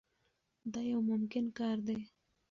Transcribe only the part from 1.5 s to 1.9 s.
کار